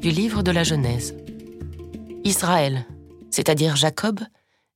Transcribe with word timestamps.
Du 0.00 0.10
livre 0.10 0.42
de 0.42 0.50
la 0.50 0.62
Genèse. 0.62 1.14
Israël, 2.24 2.86
c'est-à-dire 3.30 3.76
Jacob, 3.76 4.20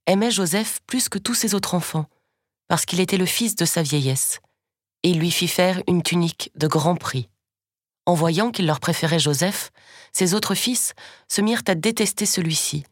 aimait 0.07 0.31
Joseph 0.31 0.81
plus 0.87 1.09
que 1.09 1.19
tous 1.19 1.35
ses 1.35 1.55
autres 1.55 1.75
enfants, 1.75 2.07
parce 2.69 2.85
qu'il 2.85 3.01
était 3.01 3.17
le 3.17 3.27
fils 3.27 3.55
de 3.55 3.65
sa 3.65 3.83
vieillesse, 3.83 4.41
et 5.03 5.11
il 5.11 5.19
lui 5.19 5.31
fit 5.31 5.49
faire 5.49 5.83
une 5.87 6.03
tunique 6.03 6.51
de 6.57 6.67
grand 6.67 6.97
prix. 6.97 7.29
En 8.07 8.15
voyant 8.15 8.51
qu'il 8.51 8.67
leur 8.67 8.81
préférait 8.81 9.19
Joseph, 9.19 9.71
ses 10.13 10.35
autres 10.35 10.55
fils 10.55 10.95
se 11.29 11.41
mirent 11.41 11.63
à 11.69 11.75
détester 11.75 12.27
celui-ci. 12.27 12.85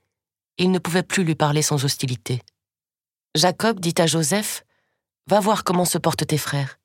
Ils 0.58 0.70
ne 0.70 0.78
pouvaient 0.78 1.02
plus 1.02 1.24
lui 1.24 1.34
parler 1.34 1.62
sans 1.62 1.84
hostilité. 1.84 2.40
Jacob 3.34 3.80
dit 3.80 3.94
à 3.98 4.06
Joseph 4.06 4.64
Va 5.26 5.40
voir 5.40 5.64
comment 5.64 5.84
se 5.84 5.98
portent 5.98 6.26
tes 6.26 6.38
frères, 6.38 6.78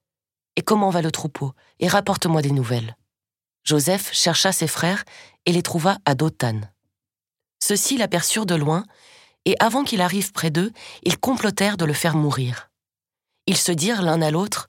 et 0.55 0.61
comment 0.61 0.89
va 0.89 1.01
le 1.01 1.11
troupeau, 1.11 1.53
et 1.79 1.87
rapporte-moi 1.87 2.41
des 2.41 2.51
nouvelles. 2.51 2.95
Joseph 3.63 4.13
chercha 4.13 4.51
ses 4.51 4.67
frères 4.67 5.03
et 5.45 5.51
les 5.51 5.63
trouva 5.63 5.97
à 6.05 6.15
Dothan. 6.15 6.61
Ceux-ci 7.59 7.97
l'aperçurent 7.97 8.45
de 8.45 8.55
loin, 8.55 8.85
et 9.45 9.55
avant 9.59 9.83
qu'il 9.83 10.01
arrive 10.01 10.31
près 10.31 10.51
d'eux, 10.51 10.71
ils 11.03 11.17
complotèrent 11.17 11.77
de 11.77 11.85
le 11.85 11.93
faire 11.93 12.15
mourir. 12.15 12.69
Ils 13.45 13.57
se 13.57 13.71
dirent 13.71 14.01
l'un 14.01 14.21
à 14.21 14.31
l'autre 14.31 14.67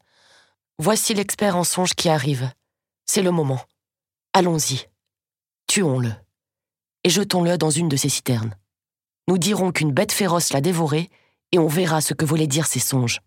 Voici 0.80 1.12
l'expert 1.12 1.56
en 1.56 1.64
songe 1.64 1.94
qui 1.94 2.08
arrive. 2.08 2.50
C'est 3.04 3.22
le 3.22 3.32
moment. 3.32 3.60
Allons-y. 4.32 4.86
Tuons-le. 5.66 6.12
Et 7.02 7.10
jetons-le 7.10 7.58
dans 7.58 7.70
une 7.70 7.88
de 7.88 7.96
ces 7.96 8.08
citernes. 8.08 8.56
Nous 9.26 9.38
dirons 9.38 9.72
qu'une 9.72 9.92
bête 9.92 10.12
féroce 10.12 10.52
l'a 10.52 10.60
dévoré, 10.60 11.10
et 11.52 11.58
on 11.58 11.66
verra 11.66 12.00
ce 12.00 12.14
que 12.14 12.24
voulaient 12.24 12.46
dire 12.46 12.66
ces 12.66 12.80
songes. 12.80 13.20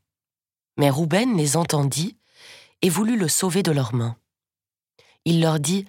Mais 0.78 0.90
Rouben 0.90 1.38
les 1.38 1.58
entendit 1.58 2.18
et 2.82 2.90
voulut 2.90 3.18
le 3.18 3.28
sauver 3.28 3.64
de 3.64 3.72
leurs 3.72 3.94
mains. 3.94 4.18
Il 5.26 5.42
leur 5.42 5.60
dit 5.60 5.86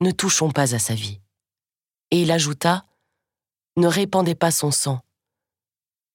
Ne 0.00 0.10
touchons 0.10 0.50
pas 0.50 0.74
à 0.74 0.78
sa 0.78 0.94
vie. 0.94 1.20
Et 2.10 2.22
il 2.22 2.30
ajouta 2.30 2.84
Ne 3.76 3.86
répandez 3.86 4.34
pas 4.34 4.50
son 4.50 4.70
sang. 4.70 5.00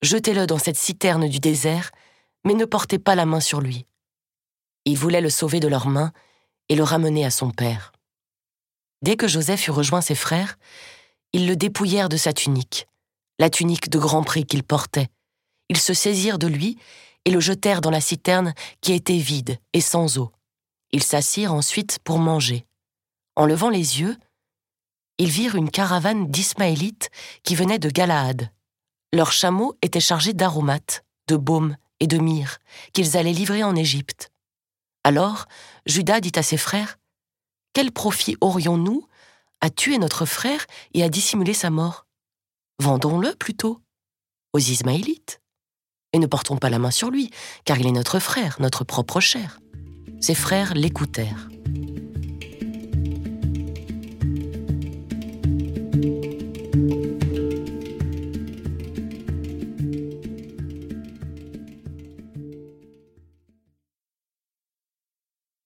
Jetez-le 0.01 0.47
dans 0.47 0.57
cette 0.57 0.77
citerne 0.77 1.27
du 1.27 1.39
désert, 1.39 1.91
mais 2.43 2.53
ne 2.53 2.65
portez 2.65 2.99
pas 2.99 3.15
la 3.15 3.25
main 3.25 3.39
sur 3.39 3.61
lui. 3.61 3.85
Ils 4.85 4.97
voulaient 4.97 5.21
le 5.21 5.29
sauver 5.29 5.59
de 5.59 5.67
leurs 5.67 5.87
mains 5.87 6.11
et 6.69 6.75
le 6.75 6.83
ramener 6.83 7.25
à 7.25 7.31
son 7.31 7.51
père. 7.51 7.91
Dès 9.03 9.15
que 9.15 9.27
Joseph 9.27 9.67
eut 9.67 9.71
rejoint 9.71 10.01
ses 10.01 10.15
frères, 10.15 10.57
ils 11.33 11.47
le 11.47 11.55
dépouillèrent 11.55 12.09
de 12.09 12.17
sa 12.17 12.33
tunique, 12.33 12.87
la 13.41 13.49
tunique 13.49 13.89
de 13.89 13.97
grand 13.97 14.21
prix 14.21 14.45
qu'il 14.45 14.61
portait. 14.61 15.09
Ils 15.67 15.79
se 15.79 15.95
saisirent 15.95 16.37
de 16.37 16.45
lui 16.45 16.77
et 17.25 17.31
le 17.31 17.39
jetèrent 17.39 17.81
dans 17.81 17.89
la 17.89 17.99
citerne 17.99 18.53
qui 18.81 18.93
était 18.93 19.17
vide 19.17 19.57
et 19.73 19.81
sans 19.81 20.19
eau. 20.19 20.31
Ils 20.91 21.01
s'assirent 21.01 21.51
ensuite 21.51 21.97
pour 22.03 22.19
manger. 22.19 22.67
En 23.35 23.47
levant 23.47 23.71
les 23.71 23.99
yeux, 23.99 24.15
ils 25.17 25.31
virent 25.31 25.55
une 25.55 25.71
caravane 25.71 26.27
d'Ismaélites 26.27 27.09
qui 27.41 27.55
venait 27.55 27.79
de 27.79 27.89
Galaad. 27.89 28.51
Leurs 29.11 29.31
chameaux 29.31 29.75
étaient 29.81 29.99
chargés 29.99 30.33
d'aromates, 30.33 31.03
de 31.27 31.35
baumes 31.35 31.77
et 31.99 32.05
de 32.05 32.19
myrrhe 32.19 32.59
qu'ils 32.93 33.17
allaient 33.17 33.33
livrer 33.33 33.63
en 33.63 33.75
Égypte. 33.75 34.29
Alors 35.03 35.47
Judas 35.87 36.19
dit 36.19 36.33
à 36.35 36.43
ses 36.43 36.57
frères, 36.57 36.99
Quel 37.73 37.91
profit 37.91 38.37
aurions-nous 38.39 39.07
à 39.61 39.71
tuer 39.71 39.97
notre 39.97 40.27
frère 40.27 40.67
et 40.93 41.01
à 41.01 41.09
dissimuler 41.09 41.55
sa 41.55 41.71
mort? 41.71 42.05
Vendons-le 42.81 43.35
plutôt 43.35 43.79
aux 44.53 44.57
Ismaélites. 44.57 45.39
Et 46.13 46.17
ne 46.17 46.25
portons 46.25 46.57
pas 46.57 46.71
la 46.71 46.79
main 46.79 46.89
sur 46.89 47.11
lui, 47.11 47.29
car 47.63 47.77
il 47.77 47.85
est 47.85 47.91
notre 47.91 48.17
frère, 48.17 48.57
notre 48.59 48.83
propre 48.83 49.19
chair. 49.19 49.59
Ses 50.19 50.33
frères 50.33 50.73
l'écoutèrent. 50.73 51.47